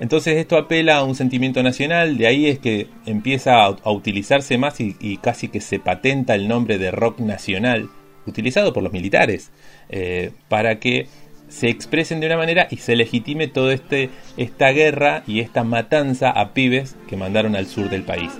Entonces 0.00 0.36
esto 0.36 0.56
apela 0.56 0.98
a 0.98 1.04
un 1.04 1.14
sentimiento 1.14 1.62
nacional, 1.62 2.18
de 2.18 2.26
ahí 2.28 2.46
es 2.46 2.58
que 2.60 2.86
empieza 3.04 3.64
a, 3.64 3.90
utilizarse 3.90 4.56
más 4.56 4.80
y, 4.80 5.16
casi 5.16 5.48
que 5.48 5.60
se 5.60 5.80
patenta 5.80 6.34
el 6.34 6.46
nombre 6.46 6.78
de 6.78 6.90
rock 6.90 7.18
nacional, 7.18 7.88
utilizado 8.26 8.72
por 8.72 8.82
los 8.82 8.92
militares, 8.92 9.50
eh, 9.88 10.30
para 10.48 10.78
que 10.78 11.08
se 11.48 11.68
expresen 11.68 12.20
de 12.20 12.26
una 12.26 12.36
manera 12.36 12.68
y 12.70 12.76
se 12.76 12.96
legitime 12.96 13.48
toda 13.48 13.72
este, 13.72 14.10
esta 14.36 14.70
guerra 14.70 15.22
y 15.26 15.40
esta 15.40 15.64
matanza 15.64 16.30
a 16.30 16.52
pibes 16.52 16.96
que 17.08 17.16
mandaron 17.16 17.56
al 17.56 17.66
sur 17.66 17.88
del 17.88 18.02
país. 18.02 18.32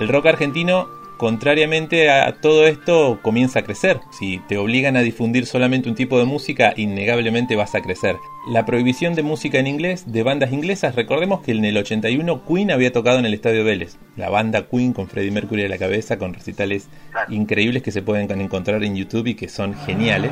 El 0.00 0.08
rock 0.08 0.26
argentino, 0.26 0.88
contrariamente 1.18 2.10
a 2.10 2.40
todo 2.40 2.66
esto, 2.66 3.18
comienza 3.20 3.58
a 3.58 3.62
crecer. 3.64 4.00
Si 4.18 4.38
te 4.48 4.56
obligan 4.56 4.96
a 4.96 5.02
difundir 5.02 5.44
solamente 5.44 5.90
un 5.90 5.94
tipo 5.94 6.18
de 6.18 6.24
música, 6.24 6.72
innegablemente 6.76 7.54
vas 7.54 7.74
a 7.74 7.82
crecer. 7.82 8.16
La 8.46 8.64
prohibición 8.64 9.14
de 9.14 9.22
música 9.22 9.58
en 9.58 9.66
inglés, 9.66 10.04
de 10.06 10.22
bandas 10.22 10.50
inglesas, 10.50 10.94
recordemos 10.94 11.42
que 11.42 11.52
en 11.52 11.62
el 11.62 11.76
81 11.76 12.42
Queen 12.46 12.70
había 12.70 12.90
tocado 12.90 13.18
en 13.18 13.26
el 13.26 13.34
Estadio 13.34 13.64
Vélez. 13.64 13.98
La 14.16 14.30
banda 14.30 14.66
Queen 14.66 14.94
con 14.94 15.08
Freddie 15.08 15.30
Mercury 15.30 15.66
a 15.66 15.68
la 15.68 15.76
cabeza, 15.76 16.16
con 16.16 16.32
recitales 16.32 16.88
increíbles 17.28 17.82
que 17.82 17.92
se 17.92 18.00
pueden 18.00 18.30
encontrar 18.40 18.82
en 18.82 18.96
YouTube 18.96 19.26
y 19.26 19.34
que 19.34 19.46
son 19.50 19.74
geniales. 19.74 20.30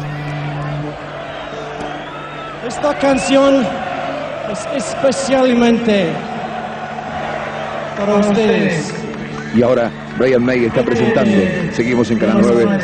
Esta 2.66 2.98
canción 2.98 3.66
es 4.50 4.66
especialmente 4.74 6.06
para 7.98 8.16
ustedes. 8.16 8.94
Y 9.54 9.62
ahora 9.62 9.90
Brian 10.18 10.42
May 10.42 10.64
está 10.64 10.82
presentando, 10.82 11.36
seguimos 11.72 12.10
en 12.10 12.18
Canal 12.18 12.40
9, 12.40 12.78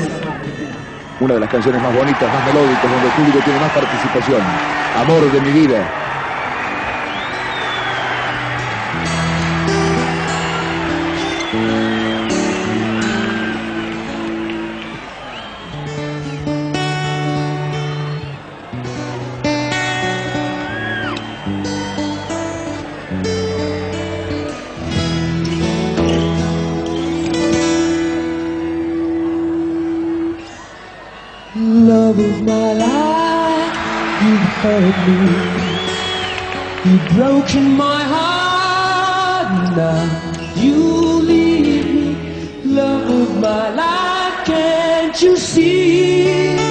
una 1.21 1.35
de 1.35 1.40
las 1.40 1.49
canciones 1.49 1.80
más 1.83 1.94
bonitas, 1.94 2.33
más 2.33 2.44
melódicas, 2.44 2.90
donde 2.90 3.09
el 3.09 3.14
público 3.14 3.40
tiene 3.44 3.61
más 3.61 3.71
participación. 3.71 4.42
Amor 4.94 5.30
de 5.30 5.40
mi 5.40 5.52
vida. 5.52 6.03
my 32.44 32.72
life, 32.74 34.22
you've 34.22 34.48
hurt 34.62 34.96
me. 35.08 35.18
You've 36.84 37.08
broken 37.16 37.76
my 37.76 38.02
heart, 38.02 39.76
now 39.76 40.52
you 40.56 41.22
leave 41.22 41.86
me. 41.94 42.16
Love 42.64 43.08
of 43.10 43.40
my 43.40 43.70
life, 43.70 44.44
can't 44.46 45.20
you 45.22 45.36
see? 45.36 46.63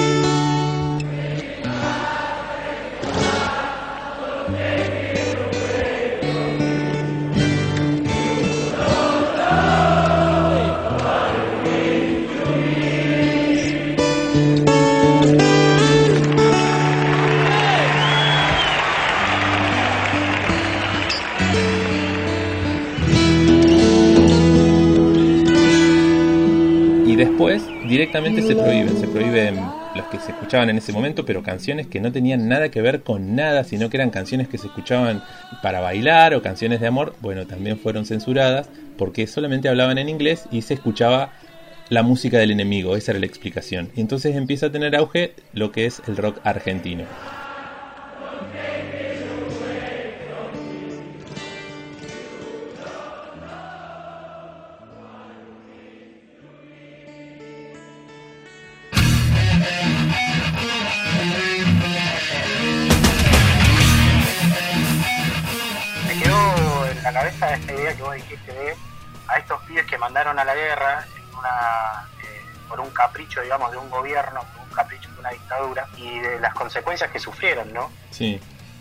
Después 27.24 27.62
directamente 27.88 28.42
se 28.42 28.54
prohíben, 28.54 28.96
se 28.98 29.08
prohíben 29.08 29.60
los 29.94 30.06
que 30.06 30.18
se 30.18 30.32
escuchaban 30.32 30.70
en 30.70 30.78
ese 30.78 30.92
momento, 30.92 31.24
pero 31.24 31.42
canciones 31.42 31.86
que 31.86 32.00
no 32.00 32.12
tenían 32.12 32.48
nada 32.48 32.70
que 32.70 32.82
ver 32.82 33.02
con 33.02 33.34
nada, 33.34 33.64
sino 33.64 33.88
que 33.88 33.96
eran 33.96 34.10
canciones 34.10 34.48
que 34.48 34.58
se 34.58 34.66
escuchaban 34.66 35.22
para 35.62 35.80
bailar 35.80 36.34
o 36.34 36.42
canciones 36.42 36.80
de 36.80 36.86
amor, 36.86 37.14
bueno, 37.20 37.46
también 37.46 37.78
fueron 37.78 38.04
censuradas 38.04 38.68
porque 38.98 39.26
solamente 39.26 39.68
hablaban 39.68 39.98
en 39.98 40.08
inglés 40.08 40.44
y 40.50 40.62
se 40.62 40.74
escuchaba 40.74 41.32
la 41.88 42.02
música 42.02 42.38
del 42.38 42.50
enemigo, 42.50 42.96
esa 42.96 43.12
era 43.12 43.20
la 43.20 43.26
explicación. 43.26 43.90
Y 43.96 44.00
entonces 44.00 44.36
empieza 44.36 44.66
a 44.66 44.72
tener 44.72 44.94
auge 44.96 45.34
lo 45.52 45.72
que 45.72 45.86
es 45.86 46.02
el 46.06 46.16
rock 46.16 46.38
argentino. 46.44 47.04
Que 67.96 68.02
vos 68.02 68.14
dijiste 68.14 68.52
de 68.52 68.76
a 69.28 69.38
estos 69.38 69.60
pibes 69.62 69.86
que 69.86 69.96
mandaron 69.98 70.38
a 70.38 70.44
la 70.44 70.54
guerra 70.54 71.04
en 71.16 71.38
una, 71.38 72.08
eh, 72.22 72.42
por 72.68 72.80
un 72.80 72.90
capricho, 72.90 73.40
digamos, 73.40 73.70
de 73.70 73.78
un 73.78 73.88
gobierno, 73.90 74.40
por 74.54 74.66
un 74.68 74.74
capricho 74.74 75.10
de 75.12 75.20
una 75.20 75.30
dictadura 75.30 75.86
y 75.96 76.18
de 76.18 76.40
las 76.40 76.52
consecuencias 76.54 77.10
que 77.10 77.18
sufrieron, 77.18 77.72
¿no? 77.72 77.90
Sí, 78.10 78.40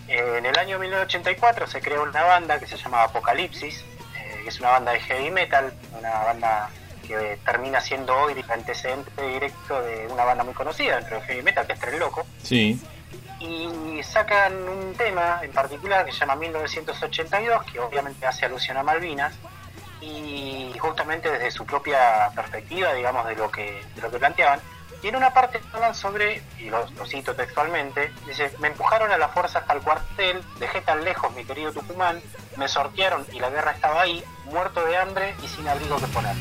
Eh, 0.10 0.36
en 0.38 0.46
el 0.46 0.60
año 0.60 0.80
1984 0.80 1.66
se 1.66 1.80
creó 1.82 2.04
una 2.04 2.24
banda 2.24 2.60
que 2.60 2.68
se 2.68 2.76
llama 2.76 3.04
Apocalipsis, 3.04 3.86
eh, 4.18 4.42
que 4.44 4.50
es 4.50 4.60
una 4.60 4.72
banda 4.72 4.92
de 4.92 5.00
heavy 5.00 5.32
metal, 5.32 5.74
una 5.98 6.12
banda 6.26 6.70
que 7.08 7.40
termina 7.46 7.80
siendo 7.80 8.14
hoy 8.14 8.34
el 8.34 8.52
antecedente 8.52 9.22
directo 9.26 9.82
de 9.82 10.08
una 10.08 10.26
banda 10.26 10.44
muy 10.44 10.54
conocida 10.54 10.98
dentro 10.98 11.22
de 11.22 11.26
heavy 11.26 11.42
metal, 11.42 11.66
que 11.66 11.74
es 11.74 11.80
Tren 11.80 12.00
Loco. 12.00 12.26
sí, 12.44 12.82
y 13.44 14.02
sacan 14.04 14.68
un 14.70 14.94
tema 14.96 15.40
en 15.42 15.52
particular 15.52 16.06
que 16.06 16.12
se 16.12 16.20
llama 16.20 16.36
1982, 16.36 17.64
que 17.72 17.80
obviamente 17.80 18.26
hace 18.26 18.46
alusión 18.46 18.78
a 18.78 18.84
Malvinas, 18.84 19.34
y 20.02 20.74
justamente 20.80 21.32
desde 21.32 21.52
su 21.52 21.66
propia 21.66 22.30
perspectiva, 22.36 22.94
digamos, 22.94 23.26
de 23.28 23.36
lo 23.36 23.50
que, 23.52 23.82
lo 24.02 24.12
que 24.12 24.20
planteaban. 24.20 24.60
Y 25.02 25.08
en 25.10 25.18
una 25.18 25.34
parte 25.34 25.60
hablan 25.74 25.94
sobre, 25.96 26.42
y 26.58 26.70
lo, 26.70 26.90
lo 26.92 27.06
cito 27.06 27.36
textualmente, 27.36 28.12
dice, 28.26 28.54
me 28.60 28.70
empujaron 28.70 29.12
a 29.12 29.18
la 29.18 29.28
fuerza 29.28 29.60
hasta 29.60 29.74
el 29.74 29.82
cuartel, 29.82 30.42
dejé 30.60 30.80
tan 30.82 31.04
lejos 31.04 31.34
mi 31.34 31.44
querido 31.44 31.74
Tucumán, 31.74 32.22
me 32.56 32.68
sortearon 32.70 33.26
y 33.34 33.40
la 33.40 33.50
guerra 33.50 33.72
estaba 33.72 34.02
ahí, 34.02 34.24
muerto 34.46 34.86
de 34.86 34.96
hambre 34.96 35.36
y 35.44 35.48
sin 35.48 35.68
abrigo 35.68 35.98
que 35.98 36.08
poner. 36.08 36.36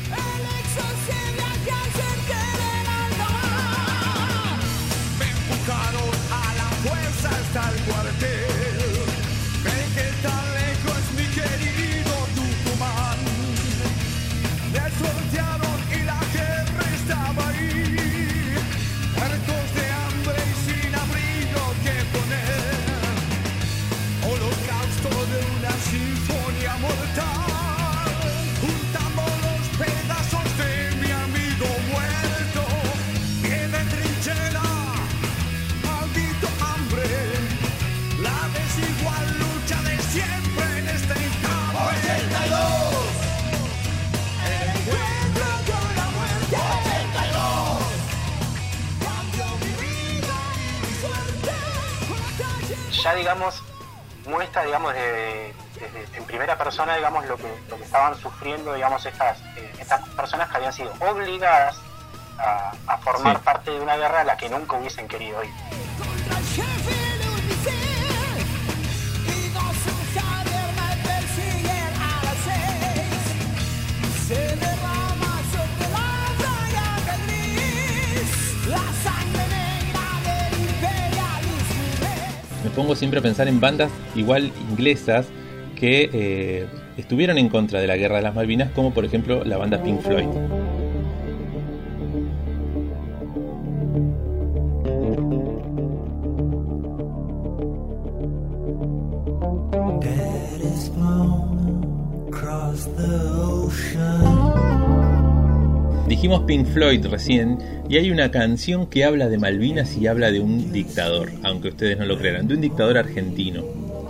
Ya 53.03 53.13
digamos 53.15 53.61
muestra 54.25 54.63
digamos 54.63 54.93
de, 54.93 55.53
en 56.15 56.23
primera 56.25 56.57
persona 56.57 56.95
digamos 56.95 57.25
lo 57.25 57.35
que, 57.37 57.53
lo 57.69 57.77
que 57.77 57.83
estaban 57.83 58.15
sufriendo 58.17 58.73
digamos 58.73 59.05
estas 59.05 59.37
eh, 59.57 59.73
estas 59.79 60.07
personas 60.09 60.49
que 60.49 60.57
habían 60.57 60.71
sido 60.73 60.93
obligadas 61.01 61.75
a, 62.39 62.71
a 62.87 62.97
formar 62.99 63.37
Sí. 63.37 63.41
parte 63.43 63.71
de 63.71 63.79
una 63.81 63.95
guerra 63.97 64.21
a 64.21 64.23
la 64.23 64.37
que 64.37 64.49
nunca 64.49 64.77
hubiesen 64.77 65.07
querido 65.07 65.43
ir 65.43 65.51
pongo 82.75 82.95
siempre 82.95 83.19
a 83.19 83.23
pensar 83.23 83.47
en 83.47 83.59
bandas 83.59 83.91
igual 84.15 84.51
inglesas 84.69 85.27
que 85.75 86.09
eh, 86.13 86.65
estuvieron 86.97 87.37
en 87.37 87.49
contra 87.49 87.81
de 87.81 87.87
la 87.87 87.97
guerra 87.97 88.17
de 88.17 88.21
las 88.23 88.35
Malvinas, 88.35 88.71
como 88.71 88.93
por 88.93 89.05
ejemplo 89.05 89.43
la 89.43 89.57
banda 89.57 89.81
Pink 89.81 90.01
Floyd. 90.01 90.27
Dijimos 106.23 106.45
Pink 106.45 106.67
Floyd 106.67 107.05
recién, 107.07 107.57
y 107.89 107.97
hay 107.97 108.09
una 108.09 108.31
canción 108.31 108.87
que 108.87 109.03
habla 109.03 109.27
de 109.27 109.37
Malvinas 109.37 109.97
y 109.97 110.07
habla 110.07 110.31
de 110.31 110.39
un 110.39 110.71
dictador, 110.71 111.33
aunque 111.43 111.67
ustedes 111.67 111.99
no 111.99 112.05
lo 112.05 112.17
crean, 112.17 112.47
de 112.47 112.53
un 112.53 112.61
dictador 112.61 112.97
argentino 112.97 113.65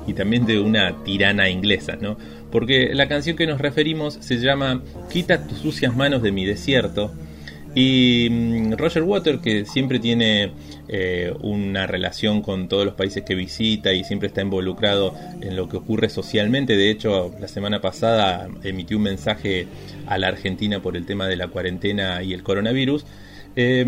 y 0.05 0.13
también 0.13 0.45
de 0.45 0.59
una 0.59 1.03
tirana 1.03 1.49
inglesa, 1.49 1.95
¿no? 1.99 2.15
Porque 2.51 2.93
la 2.93 3.07
canción 3.07 3.35
que 3.35 3.47
nos 3.47 3.59
referimos 3.59 4.19
se 4.21 4.37
llama 4.37 4.83
Quita 5.11 5.47
tus 5.47 5.57
sucias 5.57 5.95
manos 5.95 6.21
de 6.21 6.31
mi 6.31 6.45
desierto. 6.45 7.11
Y 7.75 8.27
mm, 8.29 8.73
Roger 8.73 9.03
Water, 9.03 9.39
que 9.39 9.65
siempre 9.65 9.99
tiene 9.99 10.51
eh, 10.87 11.33
una 11.41 11.87
relación 11.87 12.41
con 12.41 12.67
todos 12.67 12.85
los 12.85 12.93
países 12.93 13.23
que 13.23 13.35
visita 13.35 13.93
y 13.93 14.03
siempre 14.03 14.27
está 14.27 14.41
involucrado 14.41 15.15
en 15.41 15.55
lo 15.55 15.67
que 15.69 15.77
ocurre 15.77 16.09
socialmente, 16.09 16.77
de 16.77 16.91
hecho 16.91 17.33
la 17.39 17.47
semana 17.47 17.81
pasada 17.81 18.47
emitió 18.63 18.97
un 18.97 19.03
mensaje 19.03 19.67
a 20.05 20.17
la 20.17 20.27
Argentina 20.27 20.81
por 20.81 20.95
el 20.95 21.05
tema 21.05 21.27
de 21.27 21.35
la 21.35 21.47
cuarentena 21.47 22.21
y 22.21 22.33
el 22.33 22.43
coronavirus, 22.43 23.05
eh, 23.55 23.81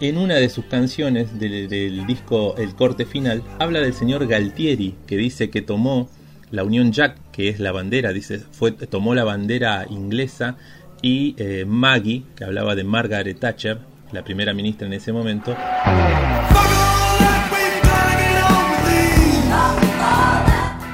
en 0.00 0.16
una 0.16 0.36
de 0.36 0.48
sus 0.48 0.64
canciones 0.64 1.38
del, 1.38 1.68
del 1.68 2.06
disco 2.06 2.56
El 2.56 2.74
corte 2.74 3.04
final 3.04 3.42
habla 3.58 3.80
del 3.80 3.92
señor 3.92 4.26
Galtieri, 4.26 4.94
que 5.06 5.16
dice 5.16 5.50
que 5.50 5.60
tomó 5.60 6.08
la 6.50 6.64
Unión 6.64 6.92
Jack, 6.92 7.16
que 7.32 7.48
es 7.48 7.60
la 7.60 7.72
bandera, 7.72 8.12
dice, 8.12 8.38
fue, 8.38 8.72
tomó 8.72 9.14
la 9.14 9.24
bandera 9.24 9.86
inglesa 9.88 10.56
y 11.02 11.34
eh, 11.38 11.64
Maggie, 11.66 12.24
que 12.36 12.44
hablaba 12.44 12.74
de 12.74 12.84
Margaret 12.84 13.38
Thatcher, 13.38 13.78
la 14.12 14.22
primera 14.22 14.52
ministra 14.52 14.86
en 14.86 14.92
ese 14.92 15.12
momento, 15.12 15.56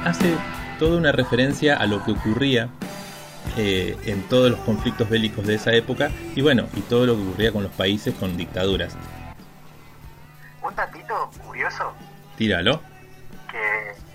hace 0.05 0.37
toda 0.79 0.97
una 0.99 1.13
referencia 1.13 1.77
a 1.77 1.87
lo 1.87 2.05
que 2.05 2.13
ocurría 2.13 2.69
eh, 3.57 3.97
en 4.05 4.23
todos 4.29 4.51
los 4.51 4.61
conflictos 4.61 5.09
bélicos 5.09 5.47
de 5.47 5.55
esa 5.55 5.73
época 5.73 6.11
y 6.35 6.43
bueno, 6.43 6.69
y 6.75 6.81
todo 6.83 7.07
lo 7.07 7.17
que 7.17 7.23
ocurría 7.23 7.53
con 7.53 7.63
los 7.63 7.73
países 7.73 8.15
con 8.15 8.37
dictaduras. 8.37 8.97
un 10.63 10.75
datito 10.75 11.31
curioso 11.45 11.93
Tíralo. 12.37 12.81
que 13.51 14.06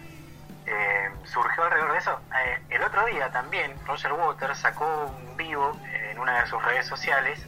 surgió 1.32 1.63
alrededor 1.63 1.94
de 1.94 1.98
eso 1.98 2.20
eh, 2.44 2.60
el 2.70 2.84
otro 2.84 3.06
día 3.06 3.32
también 3.32 3.74
Roger 3.86 4.12
Waters 4.13 4.58
sacó 4.58 5.15
un 5.17 5.38
vivo 5.38 5.80
en 6.12 6.20
una 6.20 6.41
de 6.41 6.48
sus 6.48 6.62
redes 6.63 6.86
sociales 6.86 7.46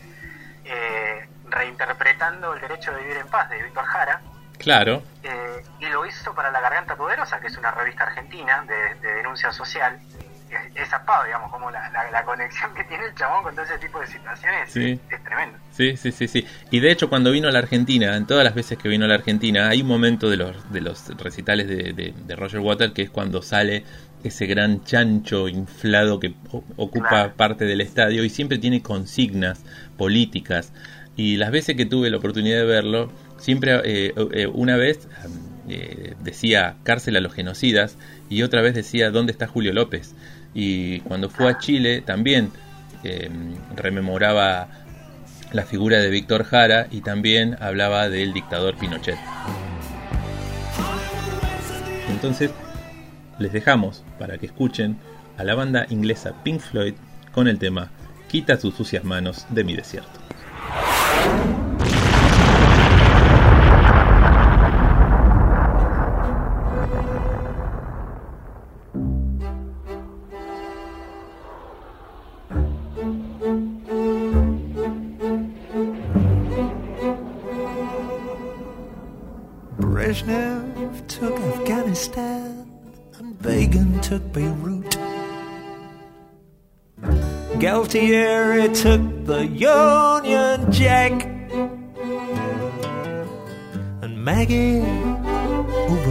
eh, 0.66 1.28
reinterpretando 1.50 2.54
El 2.54 2.62
derecho 2.62 2.92
de 2.94 3.02
vivir 3.02 3.18
en 3.18 3.28
paz 3.28 3.50
de 3.50 3.62
Víctor 3.62 3.86
Jara. 3.86 4.22
Claro. 4.58 5.04
Eh, 5.24 5.66
y 5.80 5.86
lo 5.88 6.06
hizo 6.06 6.34
para 6.34 6.52
La 6.52 6.62
Garganta 6.62 6.96
Poderosa, 6.96 7.40
que 7.40 7.48
es 7.48 7.58
una 7.58 7.72
revista 7.72 8.06
argentina 8.06 8.64
de, 8.66 8.96
de 8.96 9.14
denuncia 9.16 9.52
social. 9.52 10.00
Es, 10.54 10.84
es 10.84 10.90
zapado, 10.90 11.26
digamos, 11.26 11.52
como 11.52 11.70
la, 11.72 11.90
la, 11.90 12.10
la 12.12 12.24
conexión 12.24 12.74
que 12.76 12.84
tiene 12.84 13.06
el 13.06 13.16
chabón 13.16 13.44
con 13.44 13.56
todo 13.56 13.66
ese 13.66 13.78
tipo 13.80 14.00
de 14.00 14.08
situaciones 14.08 14.72
Sí. 14.72 14.92
es, 14.92 15.00
es 15.18 15.24
tremendo. 15.24 15.58
Sí, 15.72 15.98
sí, 15.98 16.12
sí, 16.12 16.28
sí. 16.28 16.46
Y 16.72 16.80
de 16.80 16.92
hecho 16.92 17.10
cuando 17.10 17.32
vino 17.32 17.48
a 17.48 17.52
la 17.52 17.60
Argentina, 17.60 18.16
en 18.16 18.28
todas 18.28 18.44
las 18.44 18.54
veces 18.56 18.78
que 18.78 18.88
vino 18.90 19.06
a 19.06 19.08
la 19.08 19.16
Argentina, 19.16 19.70
hay 19.70 19.82
un 19.82 19.88
momento 19.88 20.30
de 20.30 20.38
los, 20.38 20.72
de 20.72 20.82
los 20.82 21.08
recitales 21.18 21.68
de, 21.68 21.94
de- 21.94 22.14
de 22.16 22.36
Roger 22.36 22.60
Waters 22.60 22.94
que 22.94 23.02
es 23.04 23.10
cuando 23.10 23.42
sale 23.42 23.84
ese 24.24 24.46
gran 24.46 24.84
chancho 24.84 25.48
inflado 25.50 26.20
que 26.20 26.34
ocupa 26.78 27.10
Claro. 27.10 27.34
parte 27.36 27.66
del 27.66 27.82
estadio 27.82 28.24
y 28.24 28.30
siempre 28.30 28.58
tiene 28.58 28.82
consignas 28.82 29.64
políticas. 29.98 30.72
Y 31.16 31.38
las 31.38 31.52
veces 31.52 31.76
que 31.76 31.86
tuve 31.86 32.10
la 32.10 32.18
oportunidad 32.18 32.58
de 32.58 32.66
verlo, 32.66 33.12
siempre 33.38 33.82
eh, 33.84 34.14
eh, 34.34 34.48
una 34.48 34.78
vez 34.78 35.08
eh, 35.70 36.14
decía 36.22 36.76
cárcel 36.84 37.16
a 37.18 37.20
los 37.20 37.34
genocidas 37.34 37.98
y 38.30 38.42
otra 38.44 38.62
vez 38.62 38.74
decía 38.76 39.12
dónde 39.12 39.32
está 39.32 39.48
Julio 39.48 39.74
López. 39.74 40.16
Y 40.54 41.00
cuando 41.02 41.30
fue 41.30 41.50
a 41.50 41.58
Chile 41.58 42.02
también 42.02 42.52
eh, 43.04 43.30
rememoraba 43.76 44.68
la 45.52 45.64
figura 45.64 46.00
de 46.00 46.10
Víctor 46.10 46.44
Jara 46.44 46.88
y 46.90 47.02
también 47.02 47.58
hablaba 47.60 48.10
del 48.10 48.34
dictador 48.34 48.76
Pinochet. 48.76 49.18
Entonces, 52.10 52.52
les 53.40 53.52
dejamos 53.52 54.04
para 54.20 54.38
que 54.38 54.46
escuchen 54.48 54.98
a 55.38 55.44
la 55.44 55.56
banda 55.56 55.86
inglesa 55.90 56.34
Pink 56.44 56.60
Floyd 56.60 56.94
con 57.34 57.48
el 57.48 57.60
tema 57.60 57.90
Quita 58.30 58.58
tus 58.58 58.74
sucias 58.74 59.04
manos 59.04 59.46
de 59.50 59.64
mi 59.64 59.76
desierto. 59.76 60.20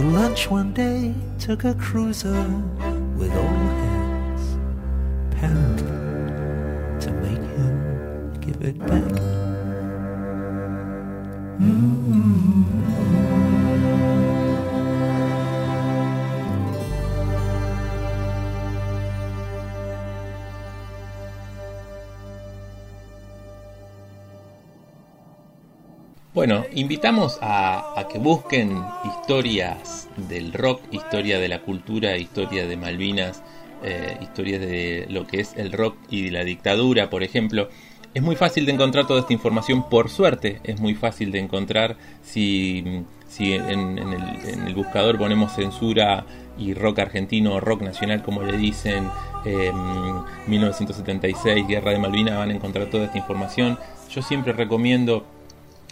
Lunch 0.03 0.49
one 0.49 0.73
day, 0.73 1.13
took 1.39 1.63
a 1.63 1.73
cruiser 1.75 2.43
with 3.17 3.31
all 3.35 3.72
Bueno, 26.45 26.65
invitamos 26.73 27.39
a, 27.41 28.05
que 28.11 28.19
busquen 28.19 28.83
historias 29.05 30.09
del 30.17 30.51
rock, 30.51 30.81
historia 30.91 31.39
de 31.39 31.47
la 31.47 31.61
cultura, 31.61 32.17
historia 32.17 32.67
de 32.67 32.75
Malvinas, 32.75 33.41
eh, 33.81 34.17
historias 34.19 34.59
de 34.59 35.05
lo 35.09 35.25
que 35.25 35.39
es 35.39 35.53
el 35.55 35.71
rock 35.71 35.95
y 36.09 36.23
de 36.23 36.31
la 36.31 36.43
dictadura, 36.43 37.09
por 37.09 37.23
ejemplo. 37.23 37.69
Es 38.13 38.21
muy 38.21 38.35
fácil 38.35 38.65
de 38.65 38.73
encontrar 38.73 39.07
toda 39.07 39.21
esta 39.21 39.31
información, 39.31 39.87
por 39.89 40.09
suerte, 40.09 40.59
es 40.65 40.81
muy 40.81 40.95
fácil 40.95 41.31
de 41.31 41.39
encontrar 41.39 41.95
si, 42.23 43.05
si 43.29 43.53
en, 43.53 43.99
el, 43.99 44.75
buscador 44.75 45.17
ponemos 45.17 45.53
censura 45.53 46.25
y 46.57 46.73
rock 46.73 46.99
argentino, 46.99 47.61
rock 47.61 47.83
nacional, 47.83 48.21
como 48.21 48.43
le 48.43 48.57
dicen, 48.57 49.07
eh, 49.45 49.71
1976, 50.47 51.65
Guerra 51.69 51.91
de 51.91 51.99
Malvinas, 51.99 52.35
van 52.35 52.49
a 52.49 52.53
encontrar 52.53 52.87
toda 52.87 53.05
esta 53.05 53.17
información. 53.17 53.79
Yo 54.09 54.21
siempre 54.21 54.51
recomiendo 54.51 55.25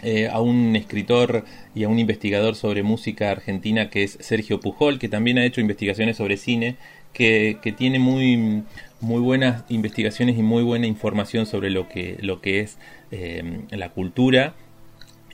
eh, 0.02 0.28
a 0.28 0.40
un 0.40 0.74
escritor 0.76 1.44
y 1.74 1.84
a 1.84 1.88
un 1.88 1.98
investigador 1.98 2.56
sobre 2.56 2.82
música 2.82 3.30
argentina 3.30 3.88
que 3.88 4.02
es 4.02 4.18
Sergio 4.20 4.60
Pujol, 4.60 4.98
que 4.98 5.08
también 5.08 5.38
ha 5.38 5.44
hecho 5.44 5.60
investigaciones 5.60 6.16
sobre 6.16 6.36
cine, 6.36 6.76
que, 7.12 7.58
que 7.62 7.72
tiene 7.72 7.98
muy, 7.98 8.64
muy 9.02 9.20
buenas 9.20 9.64
investigaciones 9.68 10.38
y 10.38 10.42
muy 10.42 10.62
buena 10.62 10.86
información 10.86 11.44
sobre 11.46 11.70
lo 11.70 11.88
que, 11.88 12.16
lo 12.20 12.40
que 12.40 12.60
es 12.60 12.78
eh, 13.10 13.60
la 13.70 13.90
cultura. 13.90 14.54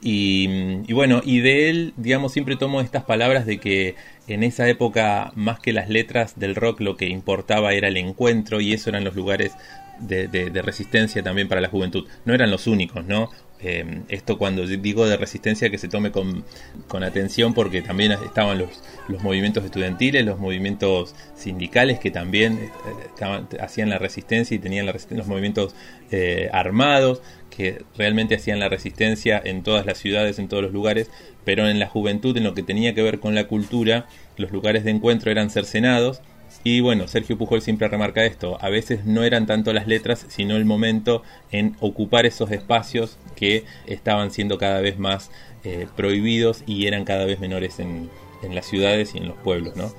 Y, 0.01 0.93
bueno, 0.93 1.23
y 1.25 1.41
de 1.41 1.71
él, 1.71 1.93
digamos, 1.97 2.33
siempre 2.33 2.57
tomo 2.57 2.81
estas 2.81 3.05
palabras 3.05 3.47
de 3.47 3.59
que 3.59 3.97
en 4.29 4.45
esa 4.45 4.69
época, 4.69 5.33
más 5.35 5.59
que 5.61 5.73
las 5.73 5.89
letras 5.89 6.39
del 6.39 6.55
rock, 6.55 6.81
lo 6.81 6.97
que 6.97 7.09
importaba 7.09 7.73
era 7.73 7.89
el 7.89 7.97
encuentro 7.97 8.61
y 8.61 8.73
eso 8.73 8.91
eran 8.91 9.03
los 9.03 9.17
lugares 9.17 9.53
de 9.99 10.63
resistencia 10.63 11.25
también 11.25 11.49
para 11.49 11.61
la 11.61 11.69
juventud. 11.69 12.07
No 12.25 12.33
eran 12.33 12.51
los 12.51 12.69
únicos, 12.69 13.05
¿no? 13.07 13.31
Eh, 13.61 14.03
esto 14.09 14.39
cuando 14.39 14.65
digo 14.67 15.09
de 15.09 15.17
resistencia 15.17 15.69
que 15.69 15.79
se 15.79 15.89
tome 15.89 16.13
con, 16.13 16.45
con 16.87 17.03
atención 17.03 17.55
porque 17.55 17.83
también 17.83 18.13
estaban 18.13 18.57
los, 18.57 18.83
los 19.09 19.21
movimientos 19.23 19.65
estudiantiles, 19.65 20.25
los 20.25 20.39
movimientos 20.39 21.17
sindicales 21.35 21.99
que 21.99 22.13
también 22.13 22.53
eh, 22.55 22.71
estaban, 23.07 23.49
hacían 23.61 23.91
la 23.91 23.99
resistencia 23.99 24.55
y 24.55 24.59
tenían 24.61 24.87
la 24.87 24.93
resisten- 24.93 25.17
los 25.17 25.27
movimientos 25.27 25.75
eh, 26.13 26.49
armados 26.53 27.21
que 27.51 27.83
realmente 27.97 28.37
hacían 28.37 28.61
la 28.61 28.69
resistencia 28.69 29.43
en 29.45 29.65
todas 29.65 29.85
las 29.85 29.99
ciudades, 29.99 30.39
en 30.39 30.47
todos 30.47 30.63
los 30.63 30.73
lugares, 30.73 31.11
pero 31.45 31.69
en 31.69 31.81
la 31.81 31.89
juventud, 31.89 32.37
en 32.37 32.45
lo 32.45 32.55
que 32.55 32.63
tenía 32.63 32.95
que 32.95 33.03
ver 33.03 33.19
con 33.19 33.35
la 33.35 33.49
cultura, 33.49 34.07
los 34.37 34.53
lugares 34.53 34.85
de 34.85 34.93
encuentro 34.93 35.33
eran 35.33 35.51
cercenados 35.51 36.21
y 36.65 36.81
bueno, 36.81 37.09
Sergio 37.09 37.39
Pujol 37.39 37.63
siempre 37.63 37.89
remarca 37.89 38.25
esto, 38.25 38.59
a 38.61 38.69
veces 38.69 39.05
no 39.05 39.25
eran 39.25 39.47
tanto 39.47 39.73
las 39.73 39.87
letras, 39.87 40.27
sino 40.29 40.57
el 40.57 40.65
momento 40.65 41.23
en 41.51 41.77
ocupar 41.81 42.27
esos 42.27 42.51
espacios 42.51 43.17
que 43.37 43.65
estaban 43.87 44.31
siendo 44.31 44.59
cada 44.59 44.81
vez 44.81 44.99
más 44.99 45.31
eh, 45.65 45.87
prohibidos 45.97 46.63
y 46.67 46.87
eran 46.87 47.05
cada 47.05 47.25
vez 47.25 47.41
menores 47.41 47.79
en, 47.79 48.11
en 48.43 48.55
las 48.55 48.67
ciudades 48.67 49.15
y 49.15 49.19
en 49.19 49.29
los 49.29 49.37
pueblos, 49.37 49.77
¿no? 49.77 49.93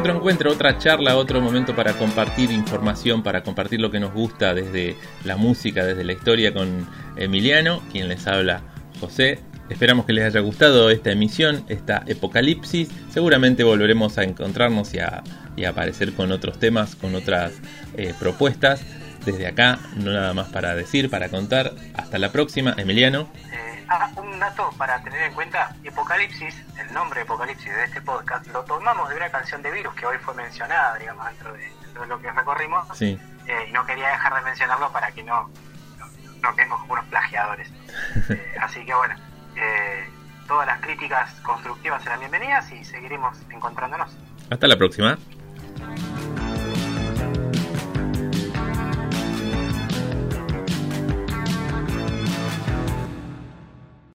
Otro 0.00 0.16
encuentro, 0.16 0.50
otra 0.50 0.78
charla, 0.78 1.14
otro 1.18 1.42
momento 1.42 1.76
para 1.76 1.92
compartir 1.92 2.50
información, 2.50 3.22
para 3.22 3.42
compartir 3.42 3.82
lo 3.82 3.90
que 3.90 4.00
nos 4.00 4.14
gusta 4.14 4.54
desde 4.54 4.96
la 5.26 5.36
música, 5.36 5.84
desde 5.84 6.04
la 6.04 6.14
historia 6.14 6.54
con 6.54 6.88
Emiliano, 7.16 7.82
quien 7.92 8.08
les 8.08 8.26
habla 8.26 8.62
José. 8.98 9.40
Esperamos 9.68 10.06
que 10.06 10.14
les 10.14 10.24
haya 10.24 10.40
gustado 10.40 10.88
esta 10.88 11.10
emisión, 11.12 11.66
esta 11.68 11.98
Apocalipsis. 12.10 12.88
Seguramente 13.10 13.62
volveremos 13.62 14.16
a 14.16 14.24
encontrarnos 14.24 14.94
y 14.94 15.00
a, 15.00 15.22
y 15.54 15.64
aparecer 15.64 16.14
con 16.14 16.32
otros 16.32 16.58
temas, 16.58 16.96
con 16.96 17.14
otras 17.14 17.52
eh, 17.94 18.14
propuestas. 18.18 18.80
Desde 19.26 19.46
acá, 19.46 19.80
no 19.96 20.12
nada 20.14 20.32
más 20.32 20.48
para 20.48 20.74
decir, 20.74 21.10
para 21.10 21.28
contar. 21.28 21.74
Hasta 21.92 22.18
la 22.18 22.32
próxima, 22.32 22.74
Emiliano. 22.78 23.28
Ah, 23.92 24.08
un 24.14 24.38
dato 24.38 24.70
para 24.78 25.02
tener 25.02 25.20
en 25.22 25.34
cuenta, 25.34 25.74
Apocalipsis, 25.84 26.54
el 26.78 26.94
nombre 26.94 27.22
Apocalipsis 27.22 27.74
de 27.74 27.84
este 27.86 28.00
podcast, 28.00 28.46
lo 28.46 28.62
tomamos 28.62 29.08
de 29.08 29.16
una 29.16 29.28
canción 29.30 29.62
de 29.62 29.72
Virus 29.72 29.92
que 29.94 30.06
hoy 30.06 30.16
fue 30.18 30.32
mencionada, 30.34 30.96
digamos, 30.96 31.26
dentro 31.26 31.52
de, 31.52 31.72
dentro 31.82 32.02
de 32.02 32.06
lo 32.06 32.20
que 32.20 32.30
recorrimos. 32.30 32.86
Sí. 32.96 33.18
Eh, 33.48 33.66
y 33.68 33.72
no 33.72 33.84
quería 33.84 34.06
dejar 34.10 34.32
de 34.36 34.42
mencionarlo 34.42 34.92
para 34.92 35.10
que 35.10 35.24
no, 35.24 35.50
no, 35.98 36.06
no 36.40 36.54
quedemos 36.54 36.80
como 36.82 36.92
unos 36.92 37.06
plagiadores. 37.06 37.68
Eh, 38.30 38.56
así 38.60 38.84
que 38.84 38.94
bueno, 38.94 39.16
eh, 39.56 40.08
todas 40.46 40.66
las 40.66 40.80
críticas 40.80 41.32
constructivas 41.40 42.00
serán 42.04 42.20
bienvenidas 42.20 42.70
y 42.70 42.84
seguiremos 42.84 43.36
encontrándonos. 43.50 44.16
Hasta 44.50 44.68
la 44.68 44.76
próxima. 44.76 45.18